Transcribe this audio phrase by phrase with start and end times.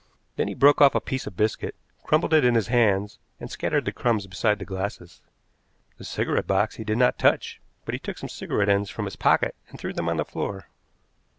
[0.35, 3.85] Then he broke off a piece of biscuit, crumbled it in his hands, and scattered
[3.85, 5.21] the crumbs beside the glasses.
[5.97, 9.15] The cigarette box he did not touch, but he took some cigarette ends from his
[9.15, 10.69] pocket and threw them on the floor.